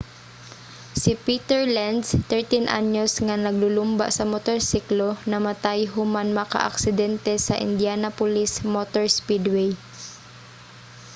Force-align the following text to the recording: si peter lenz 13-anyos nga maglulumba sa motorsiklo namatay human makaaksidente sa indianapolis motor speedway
si 1.01 1.11
peter 1.25 1.61
lenz 1.75 2.05
13-anyos 2.31 3.13
nga 3.25 3.35
maglulumba 3.45 4.05
sa 4.17 4.23
motorsiklo 4.33 5.07
namatay 5.31 5.79
human 5.93 6.29
makaaksidente 6.39 7.33
sa 7.47 7.55
indianapolis 7.67 8.51
motor 8.73 9.05
speedway 9.17 9.69